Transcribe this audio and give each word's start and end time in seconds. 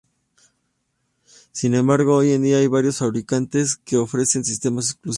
Sin 1.51 1.75
embargo, 1.75 2.15
hoy 2.15 2.31
en 2.31 2.41
día 2.41 2.57
hay 2.57 2.65
varios 2.65 2.97
fabricantes 2.97 3.77
que 3.77 3.97
ofrecen 3.97 4.43
sistemas 4.43 4.85
exclusivos. 4.89 5.09